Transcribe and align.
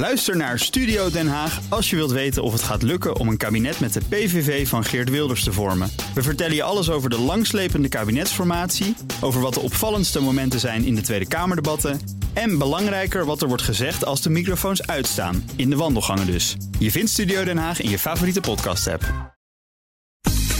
Luister 0.00 0.36
naar 0.36 0.58
Studio 0.58 1.10
Den 1.10 1.28
Haag 1.28 1.60
als 1.68 1.90
je 1.90 1.96
wilt 1.96 2.10
weten 2.10 2.42
of 2.42 2.52
het 2.52 2.62
gaat 2.62 2.82
lukken 2.82 3.16
om 3.16 3.28
een 3.28 3.36
kabinet 3.36 3.80
met 3.80 3.92
de 3.92 4.00
PVV 4.08 4.68
van 4.68 4.84
Geert 4.84 5.10
Wilders 5.10 5.44
te 5.44 5.52
vormen. 5.52 5.90
We 6.14 6.22
vertellen 6.22 6.54
je 6.54 6.62
alles 6.62 6.90
over 6.90 7.10
de 7.10 7.18
langslepende 7.18 7.88
kabinetsformatie, 7.88 8.96
over 9.20 9.40
wat 9.40 9.54
de 9.54 9.60
opvallendste 9.60 10.20
momenten 10.20 10.60
zijn 10.60 10.84
in 10.84 10.94
de 10.94 11.00
Tweede 11.00 11.28
Kamerdebatten 11.28 12.00
en 12.32 12.58
belangrijker 12.58 13.24
wat 13.24 13.42
er 13.42 13.48
wordt 13.48 13.62
gezegd 13.62 14.04
als 14.04 14.22
de 14.22 14.30
microfoons 14.30 14.86
uitstaan, 14.86 15.50
in 15.56 15.70
de 15.70 15.76
wandelgangen 15.76 16.26
dus. 16.26 16.56
Je 16.78 16.90
vindt 16.90 17.10
Studio 17.10 17.44
Den 17.44 17.58
Haag 17.58 17.80
in 17.80 17.90
je 17.90 17.98
favoriete 17.98 18.40
podcast-app. 18.40 19.34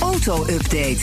Auto-update. 0.01 1.01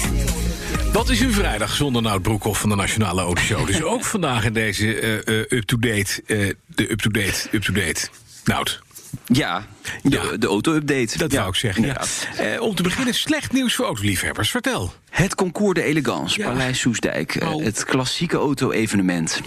Wat 0.93 1.09
is 1.09 1.21
uw 1.21 1.31
vrijdag 1.31 1.75
zonder 1.75 2.01
Nout 2.01 2.21
Broekhoff 2.21 2.59
van 2.59 2.69
de 2.69 2.75
Nationale 2.75 3.21
Autoshow? 3.21 3.67
Dus 3.67 3.83
ook 3.83 4.05
vandaag 4.15 4.45
in 4.45 4.54
deze 4.54 4.99
eh, 4.99 5.39
eh, 5.39 5.45
up-to-date, 5.49 6.23
eh, 6.25 6.49
de 6.65 6.91
up-to-date, 6.91 7.47
up-to-date. 7.51 8.09
Nout, 8.48 8.82
Ja, 9.26 9.66
de, 10.03 10.09
Ja. 10.31 10.38
de 10.38 10.48
auto-update. 10.48 11.17
dat 11.17 11.31
ja, 11.31 11.38
wou 11.38 11.49
ik 11.49 11.55
zeggen. 11.55 11.85
Ja. 11.85 12.02
Eh, 12.38 12.62
om 12.62 12.76
te 12.76 12.84
beginnen, 12.84 13.13
slecht 13.13 13.52
nieuws 13.54 13.76
voor 13.76 13.85
autoliefhebbers. 13.85 14.52
Vertel. 14.52 14.94
Het 15.09 15.35
Concours 15.35 15.73
de 15.73 15.84
Elegance. 15.84 16.41
Paleis 16.41 16.80
Soesdijk. 16.80 17.35
eh, 17.35 17.54
Oh. 17.55 17.63
Het 17.63 17.84
klassieke 17.85 18.38
auto-evenement. 18.38 19.41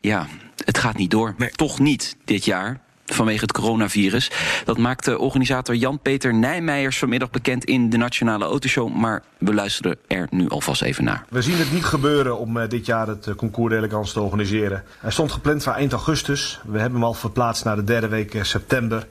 Ja, 0.00 0.26
het 0.64 0.78
gaat 0.78 0.96
niet 0.96 1.10
door. 1.10 1.34
Nee. 1.38 1.50
Toch 1.50 1.78
niet 1.78 2.16
dit 2.24 2.44
jaar. 2.44 2.80
Vanwege 3.12 3.40
het 3.40 3.52
coronavirus. 3.52 4.30
Dat 4.64 4.78
maakte 4.78 5.18
organisator 5.18 5.74
Jan-Peter 5.74 6.34
Nijmeijers 6.34 6.98
vanmiddag 6.98 7.30
bekend 7.30 7.64
in 7.64 7.90
de 7.90 7.96
Nationale 7.96 8.44
Autoshow. 8.44 8.94
Maar 8.94 9.22
we 9.38 9.54
luisteren 9.54 9.96
er 10.08 10.26
nu 10.30 10.48
alvast 10.48 10.82
even 10.82 11.04
naar. 11.04 11.24
We 11.28 11.42
zien 11.42 11.56
het 11.56 11.72
niet 11.72 11.84
gebeuren 11.84 12.38
om 12.38 12.56
eh, 12.56 12.68
dit 12.68 12.86
jaar 12.86 13.06
het 13.06 13.26
eh, 13.26 13.34
concours 13.34 13.72
d'elegance 13.72 14.12
te 14.12 14.20
organiseren. 14.20 14.84
Hij 14.98 15.10
stond 15.10 15.32
gepland 15.32 15.62
voor 15.62 15.72
eind 15.72 15.92
augustus. 15.92 16.60
We 16.64 16.78
hebben 16.78 16.98
hem 16.98 17.08
al 17.08 17.14
verplaatst 17.14 17.64
naar 17.64 17.76
de 17.76 17.84
derde 17.84 18.08
week 18.08 18.34
eh, 18.34 18.42
september. 18.42 19.06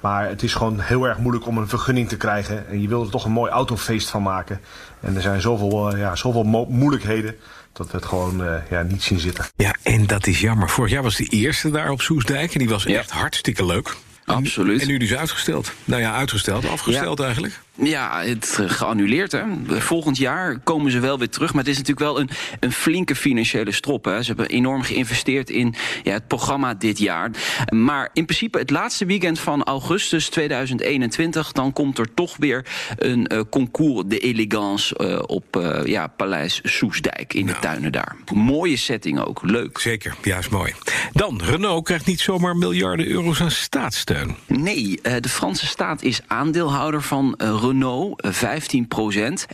Maar 0.00 0.28
het 0.28 0.42
is 0.42 0.54
gewoon 0.54 0.80
heel 0.80 1.04
erg 1.08 1.18
moeilijk 1.18 1.46
om 1.46 1.58
een 1.58 1.68
vergunning 1.68 2.08
te 2.08 2.16
krijgen. 2.16 2.68
En 2.68 2.80
je 2.80 2.88
wil 2.88 3.02
er 3.04 3.10
toch 3.10 3.24
een 3.24 3.32
mooi 3.32 3.50
autofeest 3.50 4.10
van 4.10 4.22
maken. 4.22 4.60
En 5.00 5.14
er 5.16 5.22
zijn 5.22 5.40
zoveel, 5.40 5.96
ja, 5.96 6.16
zoveel 6.16 6.44
mo- 6.44 6.66
moeilijkheden 6.68 7.34
dat 7.72 7.90
we 7.90 7.96
het 7.96 8.06
gewoon 8.06 8.44
eh, 8.44 8.54
ja, 8.70 8.82
niet 8.82 9.02
zien 9.02 9.18
zitten. 9.20 9.44
Ja, 9.56 9.74
en 9.82 10.06
dat 10.06 10.26
is 10.26 10.40
jammer. 10.40 10.68
Vorig 10.70 10.90
jaar 10.92 11.02
was 11.02 11.16
de 11.16 11.24
eerste 11.24 11.70
daar 11.70 11.90
op 11.90 12.00
Soesdijk. 12.00 12.52
En 12.52 12.58
die 12.58 12.68
was 12.68 12.82
Ja. 12.82 12.98
echt 12.98 13.10
hartstikke 13.10 13.66
leuk. 13.66 13.96
Absoluut. 14.24 14.80
En 14.80 14.86
nu 14.88 14.96
dus 14.98 15.14
uitgesteld. 15.14 15.72
Nou 15.84 16.02
ja, 16.02 16.14
uitgesteld. 16.14 16.68
Afgesteld 16.68 17.20
eigenlijk. 17.20 17.60
Ja, 17.82 18.22
het 18.22 18.58
eh, 18.60 18.70
geannuleerd. 18.70 19.32
Hè. 19.32 19.42
Volgend 19.66 20.16
jaar 20.16 20.58
komen 20.58 20.90
ze 20.90 21.00
wel 21.00 21.18
weer 21.18 21.28
terug. 21.28 21.52
Maar 21.52 21.62
het 21.62 21.72
is 21.72 21.78
natuurlijk 21.78 22.06
wel 22.06 22.20
een, 22.20 22.30
een 22.60 22.72
flinke 22.72 23.14
financiële 23.14 23.72
strop. 23.72 24.04
Hè. 24.04 24.22
Ze 24.22 24.26
hebben 24.26 24.48
enorm 24.48 24.82
geïnvesteerd 24.82 25.50
in 25.50 25.74
ja, 26.02 26.12
het 26.12 26.26
programma 26.26 26.74
dit 26.74 26.98
jaar. 26.98 27.30
Maar 27.72 28.10
in 28.12 28.24
principe 28.24 28.58
het 28.58 28.70
laatste 28.70 29.04
weekend 29.04 29.38
van 29.38 29.64
augustus 29.64 30.28
2021... 30.28 31.52
dan 31.52 31.72
komt 31.72 31.98
er 31.98 32.14
toch 32.14 32.36
weer 32.36 32.64
een 32.96 33.26
eh, 33.26 33.40
concours 33.50 34.02
de 34.06 34.18
elegance 34.18 34.96
eh, 34.96 35.22
op 35.26 35.56
eh, 35.56 35.84
ja, 35.84 36.06
Paleis 36.06 36.60
Soesdijk 36.62 37.34
in 37.34 37.46
de 37.46 37.58
tuinen 37.60 37.92
daar. 37.92 38.16
Mooie 38.34 38.76
setting 38.76 39.20
ook, 39.20 39.40
leuk. 39.42 39.78
Zeker, 39.78 40.14
juist 40.22 40.50
mooi. 40.50 40.72
Dan, 41.12 41.40
Renault 41.44 41.84
krijgt 41.84 42.06
niet 42.06 42.20
zomaar 42.20 42.56
miljarden 42.56 43.06
euro's 43.06 43.40
aan 43.40 43.50
staatssteun. 43.50 44.36
Nee, 44.46 45.00
de 45.20 45.28
Franse 45.28 45.66
staat 45.66 46.02
is 46.02 46.20
aandeelhouder 46.26 47.02
van 47.02 47.34
eh, 47.36 47.62
Renault, 47.68 48.20
eh, 48.22 48.30
15 48.32 48.88
procent. 48.88 49.46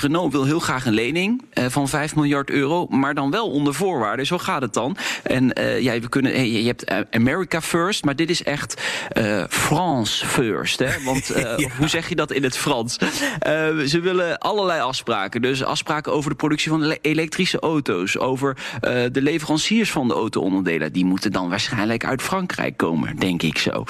Renault 0.00 0.32
wil 0.32 0.44
heel 0.44 0.58
graag 0.60 0.86
een 0.86 0.92
lening 0.92 1.42
eh, 1.52 1.64
van 1.68 1.88
5 1.88 2.14
miljard 2.16 2.50
euro, 2.50 2.86
maar 2.86 3.14
dan 3.14 3.30
wel 3.30 3.50
onder 3.50 3.74
voorwaarden. 3.74 4.26
Zo 4.26 4.38
gaat 4.38 4.62
het 4.62 4.74
dan. 4.74 4.96
En 5.22 5.52
eh, 5.52 5.80
ja, 5.80 6.00
we 6.00 6.08
kunnen, 6.08 6.32
eh, 6.32 6.56
je 6.60 6.66
hebt 6.66 6.84
eh, 6.84 6.98
America 7.10 7.60
first, 7.60 8.04
maar 8.04 8.16
dit 8.16 8.30
is 8.30 8.42
echt 8.42 8.82
eh, 9.08 9.44
France 9.48 10.26
first. 10.26 10.78
Hè? 10.78 11.02
Want 11.04 11.30
eh, 11.30 11.42
Ja. 11.60 11.68
hoe 11.78 11.88
zeg 11.88 12.08
je 12.08 12.14
dat 12.14 12.32
in 12.32 12.42
het 12.42 12.56
Frans? 12.56 12.96
Eh, 13.38 13.76
ze 13.78 14.00
willen 14.00 14.38
allerlei 14.38 14.80
afspraken. 14.80 15.42
Dus 15.42 15.64
afspraken 15.64 16.12
over 16.12 16.30
de 16.30 16.36
productie 16.36 16.70
van 16.70 16.82
ele- 16.82 16.98
elektrische 17.00 17.58
auto's, 17.60 18.18
over 18.18 18.56
eh, 18.80 18.92
de 19.12 19.22
leveranciers 19.22 19.90
van 19.90 20.08
de 20.08 20.14
auto-onderdelen. 20.14 20.92
Die 20.92 21.04
moeten 21.04 21.32
dan 21.32 21.48
waarschijnlijk 21.48 22.04
uit 22.04 22.22
Frankrijk 22.22 22.76
komen, 22.76 23.16
denk 23.16 23.42
ik 23.42 23.58
zo. 23.58 23.84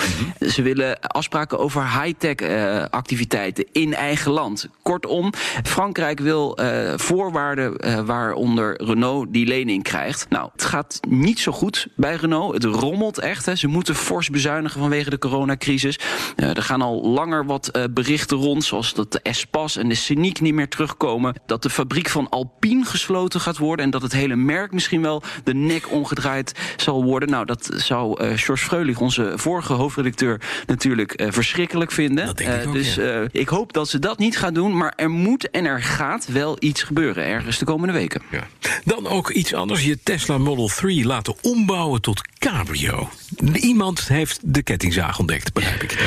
Ze 0.49 0.63
willen 0.63 1.01
afspraken 1.01 1.59
over 1.59 1.83
high-tech 2.03 2.35
eh, 2.35 2.85
activiteiten 2.91 3.29
in 3.73 3.95
eigen 3.95 4.31
land. 4.31 4.69
Kortom, 4.83 5.33
Frankrijk 5.63 6.21
wil 6.21 6.57
eh, 6.57 6.93
voorwaarden 6.97 7.79
eh, 7.79 8.01
waaronder 8.01 8.83
Renault 8.83 9.33
die 9.33 9.47
lening 9.47 9.83
krijgt. 9.83 10.27
Nou, 10.29 10.49
het 10.53 10.65
gaat 10.65 11.01
niet 11.09 11.39
zo 11.39 11.53
goed 11.53 11.87
bij 11.97 12.15
Renault. 12.15 12.55
Het 12.55 12.65
rommelt 12.65 13.19
echt. 13.19 13.47
Hè. 13.47 13.57
Ze 13.57 13.67
moeten 13.67 13.95
fors 13.95 14.31
bezuinigen 14.31 14.81
vanwege 14.81 15.11
de 15.11 15.19
coronacrisis. 15.19 15.99
Eh, 16.37 16.57
er 16.57 16.63
gaan 16.63 16.83
al 16.83 17.03
langer 17.09 17.47
wat 17.47 17.89
berichten 17.91 18.37
rond, 18.37 18.65
zoals 18.65 18.95
dat 18.95 19.13
de 19.13 19.21
Espas 19.23 19.77
en 19.77 19.89
de 19.89 19.95
Scenic 19.95 20.41
niet 20.41 20.55
meer 20.55 20.69
terugkomen. 20.69 21.35
Dat 21.47 21.63
de 21.63 21.71
fabriek 21.71 22.09
van 22.09 22.29
Alpine 22.29 22.85
gesloten 22.85 23.41
gaat 23.41 23.59
worden 23.59 23.85
en 23.85 23.91
dat 23.91 24.03
het 24.03 24.13
hele 24.13 24.37
merk 24.37 24.73
misschien 24.73 25.03
wel 25.03 25.23
de 25.45 25.55
nek 25.55 25.91
omgedraaid 25.91 26.75
zal 26.77 27.05
worden. 27.05 27.31
Nou, 27.31 27.45
dat 27.45 27.71
zou 27.77 28.25
George 28.37 28.65
Freulich, 28.65 29.01
onze 29.01 29.33
vorige 29.35 29.73
hoofdredacteur, 29.73 30.41
natuurlijk 30.67 31.23
verschrikkelijk 31.29 31.93
vinden. 31.93 32.27
Dat 32.27 32.37
denk 32.37 32.63
ik 32.63 32.67
ook, 32.67 32.75
dus 32.75 32.95
ja. 32.95 33.10
Eh, 33.11 33.41
ik 33.41 33.49
hoop 33.49 33.73
dat 33.73 33.89
ze 33.89 33.99
dat 33.99 34.19
niet 34.19 34.39
gaan 34.39 34.55
doen, 34.55 34.77
maar 34.77 34.93
er 34.97 35.11
moet 35.11 35.51
en 35.51 35.65
er 35.65 35.83
gaat 35.83 36.27
wel 36.27 36.57
iets 36.59 36.83
gebeuren 36.83 37.25
ergens 37.25 37.59
de 37.59 37.65
komende 37.65 37.93
weken. 37.93 38.23
Ja. 38.31 38.47
Dan 38.85 39.07
ook 39.07 39.31
iets 39.31 39.55
anders. 39.55 39.85
Je 39.85 39.99
Tesla 40.03 40.39
Model 40.39 40.69
3 40.69 41.07
laten 41.07 41.35
ombouwen 41.43 42.01
tot 42.01 42.21
cabrio. 42.39 43.09
Iemand 43.53 44.09
heeft 44.09 44.41
de 44.43 44.63
kettingzaag 44.63 45.19
ontdekt, 45.19 45.53
begrijp 45.53 45.83
ik. 45.83 45.99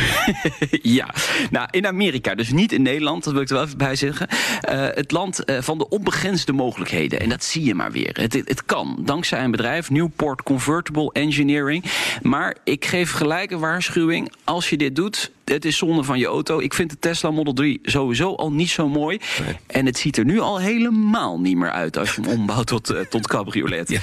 ja, 1.00 1.14
nou 1.52 1.68
in 1.72 1.88
Amerika, 1.88 2.36
dus 2.36 2.52
niet 2.52 2.72
in 2.72 2.81
Nederland, 2.81 3.24
dat 3.24 3.34
wil 3.34 3.41
ik 3.41 3.50
er 3.50 3.56
wel 3.56 3.64
even 3.64 3.78
bij 3.78 3.96
zeggen. 3.96 4.28
Eh, 4.62 4.88
het 4.94 5.12
land 5.12 5.44
eh, 5.44 5.62
van 5.62 5.78
de 5.78 5.90
onbegrensde 5.90 6.53
mogelijkheden. 6.53 7.20
En 7.20 7.30
dat 7.30 7.44
zie 7.44 7.64
je 7.64 7.75
maar 7.75 7.91
weer. 7.91 8.18
Het, 8.22 8.34
het, 8.34 8.47
het 8.47 8.66
kan, 8.66 8.97
dankzij 9.00 9.44
een 9.44 9.52
bedrijf, 9.52 9.90
Newport 9.90 10.44
Convertible 10.44 11.12
Engineering. 11.12 11.84
Maar 12.22 12.58
ik 12.64 12.85
geef 12.85 13.12
gelijk 13.12 13.52
een 13.52 13.59
waarschuwing. 13.59 14.31
Als 14.44 14.70
je 14.70 14.78
dit 14.78 14.96
doet, 14.96 15.31
het 15.45 15.65
is 15.65 15.77
zonde 15.77 16.03
van 16.03 16.19
je 16.19 16.25
auto. 16.25 16.59
Ik 16.59 16.73
vind 16.73 16.89
de 16.89 16.99
Tesla 16.99 17.31
Model 17.31 17.53
3 17.53 17.79
sowieso 17.83 18.35
al 18.35 18.51
niet 18.51 18.69
zo 18.69 18.87
mooi. 18.89 19.19
En 19.67 19.85
het 19.85 19.97
ziet 19.97 20.17
er 20.17 20.25
nu 20.25 20.39
al 20.39 20.59
helemaal 20.59 21.39
niet 21.39 21.55
meer 21.57 21.71
uit 21.71 21.97
als 21.97 22.15
je 22.15 22.21
hem 22.21 22.29
ombouwt 22.29 22.67
tot, 22.67 22.89
eh, 22.89 22.99
tot 22.99 23.27
cabriolet. 23.27 23.89
Ja. 23.89 23.99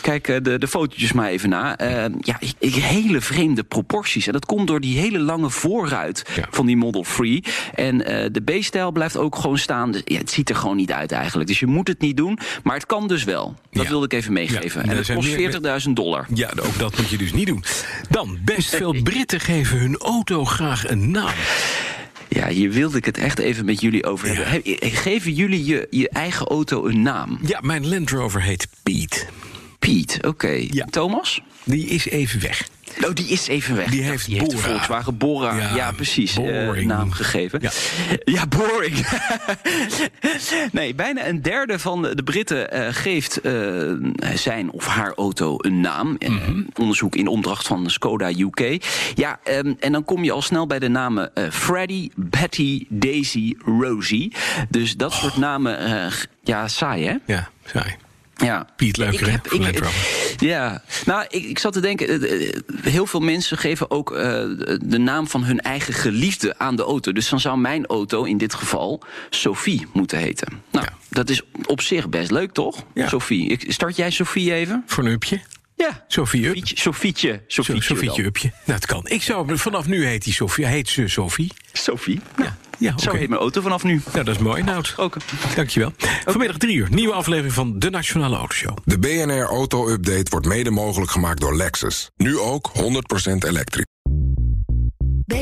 Kijk 0.00 0.28
eh, 0.28 0.36
de, 0.42 0.58
de 0.58 0.68
fotootjes 0.68 1.12
maar 1.12 1.28
even 1.28 1.48
na. 1.48 1.76
Eh, 1.78 2.12
ja, 2.20 2.36
ik- 2.58 2.74
hele 2.74 3.20
vreemde 3.20 3.62
proporties. 3.64 4.26
En 4.26 4.32
dat 4.32 4.46
komt 4.46 4.66
door 4.66 4.80
die 4.80 4.98
hele 4.98 5.18
lange 5.18 5.50
voorruit 5.50 6.24
Ja. 6.36 6.46
van 6.50 6.66
die 6.66 6.76
Model 6.76 7.04
3. 7.16 7.44
En 7.74 7.98
de 8.32 8.42
B-stijl 8.44 8.92
blijft 8.92 9.16
ook 9.16 9.36
gewoon 9.36 9.58
staan. 9.58 9.90
Dus, 9.90 10.02
ja, 10.04 10.18
het 10.18 10.30
ziet 10.30 10.48
er 10.50 10.56
gewoon 10.56 10.76
niet 10.76 10.92
uit 10.92 11.12
eigenlijk. 11.12 11.48
Dus 11.48 11.60
je 11.60 11.66
moet 11.66 11.88
het 11.88 12.00
niet 12.00 12.16
doen. 12.16 12.38
Maar 12.62 12.74
het 12.74 12.86
kan 12.86 13.08
dus 13.08 13.24
wel. 13.24 13.54
Dat 13.70 13.86
wilde 13.88 14.04
ik 14.04 14.12
even 14.12 14.32
meegeven. 14.32 14.82
En 14.82 14.96
het 14.96 15.12
kost 15.14 15.36
meer- 15.36 15.36
40.000 15.86 15.96
dollar. 15.96 16.26
Ja, 16.34 16.50
ook 16.62 16.78
dat 16.78 16.96
moet 16.96 17.08
je 17.08 17.16
dus 17.18 17.32
niet 17.32 17.46
doen. 17.46 17.64
Dan, 18.10 18.38
best 18.44 18.76
veel 18.76 19.02
Britten 19.02 19.40
geven 19.40 19.78
hun 19.78 19.96
auto 19.96 20.44
graag 20.44 20.83
een 20.90 21.10
naam. 21.10 21.34
Ja, 22.28 22.48
hier 22.48 22.70
wilde 22.70 22.96
ik 22.96 23.04
het 23.04 23.18
echt 23.18 23.38
even 23.38 23.64
met 23.64 23.80
jullie 23.80 24.04
over 24.06 24.26
hebben. 24.36 24.46
He- 24.48 24.76
Geven 24.90 25.32
jullie 25.32 25.64
je, 25.64 25.86
je 25.90 26.08
eigen 26.08 26.46
auto 26.46 26.86
een 26.86 27.02
naam? 27.02 27.38
Ja, 27.46 27.60
mijn 27.62 27.88
Land 27.88 28.10
Rover 28.10 28.42
heet 28.42 28.66
Piet. 28.82 29.26
Piet, 29.78 30.18
oké. 30.26 30.66
Ja. 30.70 30.84
Thomas? 30.90 31.40
Die 31.64 31.86
is 31.86 32.06
even 32.08 32.40
weg. 32.40 32.68
Oh, 33.02 33.14
die 33.14 33.26
is 33.28 33.46
even 33.48 33.76
weg. 33.76 33.90
Die 33.90 34.02
heeft 34.02 34.26
die 34.26 34.38
heeft 34.38 34.50
de 34.50 34.56
Bora. 34.56 34.68
Volkswagen 34.68 35.16
Bora. 35.16 35.56
Ja, 35.56 35.74
Ja, 35.74 35.92
precies. 35.92 36.36
eh, 36.36 36.64
boring. 36.66 36.86
naam 36.86 37.10
gegeven. 37.12 37.58
Ja. 37.62 37.70
Ja, 38.24 38.46
boring. 38.46 39.06
nee, 40.72 40.94
bijna 40.94 41.26
een 41.26 41.42
derde 41.42 41.78
van 41.78 42.02
de 42.02 42.22
Britten 42.24 42.70
eh, 42.70 42.86
geeft 42.90 43.40
eh, 43.40 43.52
zijn 44.34 44.70
of 44.70 44.86
haar 44.86 45.12
auto 45.16 45.54
een 45.58 45.80
naam. 45.80 46.16
Mhm. 46.18 46.62
onderzoek 46.74 47.16
in 47.16 47.26
opdracht 47.26 47.66
van 47.66 47.90
Skoda 47.90 48.28
UK. 48.30 48.84
Ja, 49.14 49.38
ehm, 49.44 49.72
en 49.80 49.92
dan 49.92 50.04
kom 50.04 50.24
je 50.24 50.32
al 50.32 50.42
snel 50.42 50.66
bij 50.66 50.78
de 50.78 50.88
namen 50.88 51.34
eh, 51.34 51.50
Freddy, 51.50 52.08
Betty, 52.16 52.84
Daisy, 52.88 53.54
Rosie. 53.64 54.32
Dus 54.68 54.96
dat 54.96 55.12
soort 55.12 55.36
namen, 55.36 55.78
eh, 55.78 56.12
ja, 56.42 56.68
saai 56.68 57.06
hè? 57.06 57.14
Ja, 57.26 57.48
saai. 57.64 57.94
Ja. 58.34 58.66
Piet, 58.76 58.96
leuker, 58.96 59.26
Ik 59.28 59.32
heb- 59.32 59.46
ik-. 59.46 59.84
Ja, 60.40 60.82
nou, 61.06 61.24
ik, 61.28 61.44
ik 61.44 61.58
zat 61.58 61.72
te 61.72 61.80
denken, 61.80 62.08
eh, 62.22 62.48
eh, 62.48 62.54
heel 62.82 63.06
veel 63.06 63.20
mensen 63.20 63.58
geven 63.58 63.90
ook 63.90 64.12
eh, 64.12 64.18
de 64.82 64.98
naam 64.98 65.28
van 65.28 65.44
hun 65.44 65.60
eigen 65.60 65.94
geliefde 65.94 66.58
aan 66.58 66.76
de 66.76 66.82
auto. 66.82 67.12
Dus 67.12 67.28
dan 67.28 67.40
zou 67.40 67.58
mijn 67.58 67.86
auto 67.86 68.24
in 68.24 68.38
dit 68.38 68.54
geval 68.54 69.02
Sophie 69.30 69.86
moeten 69.92 70.18
heten. 70.18 70.48
Nou, 70.70 70.84
Ja. 70.84 70.92
dat 71.10 71.28
is 71.30 71.42
op 71.66 71.80
zich 71.80 72.08
best 72.08 72.30
leuk, 72.30 72.52
toch? 72.52 72.84
Ja. 72.94 73.08
Sophie. 73.08 73.48
Ik, 73.48 73.72
start 73.72 73.96
jij 73.96 74.10
Sophie 74.10 74.52
even? 74.54 74.82
Voor 74.86 75.04
een 75.04 75.10
upje. 75.12 75.40
Ja. 75.76 76.04
Sophie 76.08 76.48
Up. 76.48 76.56
Sofietje. 76.64 77.42
Sofietje. 77.46 78.12
Zo-. 78.14 78.22
Upje. 78.22 78.48
Nou, 78.48 78.78
dat 78.80 78.86
kan. 78.86 79.06
Ik 79.06 79.22
zou, 79.22 79.58
vanaf 79.58 79.86
nu 79.86 80.06
heet 80.06 80.24
hij 80.24 80.32
Sophie. 80.32 80.66
Heet 80.66 80.88
ze 80.88 81.08
Sophie. 81.08 81.52
Sophie. 81.72 82.20
Ja, 82.36 82.56
ja 82.78 82.98
Zo 82.98 83.08
oké. 83.08 83.18
heet 83.18 83.28
mijn 83.28 83.40
auto 83.40 83.60
vanaf 83.60 83.82
nu. 83.82 84.02
Nou, 84.12 84.24
dat 84.24 84.34
is 84.34 84.42
mooi, 84.42 84.62
Nout. 84.62 84.94
Ook. 84.96 85.16
Dankjewel. 85.56 85.92
Vanmiddag 86.24 86.56
drie 86.56 86.76
uur, 86.76 86.88
nieuwe 86.90 87.12
aflevering 87.14 87.52
van 87.52 87.78
de 87.78 87.90
Nationale 87.90 88.36
Autoshow. 88.36 88.76
De 88.84 88.98
BNR 88.98 89.42
Auto 89.44 89.88
Update 89.88 90.30
wordt 90.30 90.46
mede 90.46 90.70
mogelijk 90.70 91.10
gemaakt 91.10 91.40
door 91.40 91.56
Lexus. 91.56 92.10
Nu 92.16 92.38
ook 92.38 92.72
100% 92.74 92.80
elektrisch. 93.46 93.83